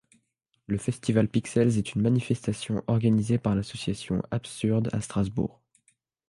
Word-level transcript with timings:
Le 0.65 0.79
Festival 0.79 1.27
Pixels 1.27 1.77
est 1.77 1.93
une 1.93 2.01
manifestation 2.01 2.83
organisée 2.87 3.37
par 3.37 3.53
l'association 3.53 4.23
Absurde 4.31 4.89
à 4.93 4.99
Strasbourg. 4.99 5.61